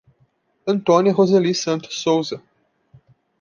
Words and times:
Antônia 0.65 1.13
Roseli 1.13 1.53
Santos 1.53 1.99
Souza 1.99 2.41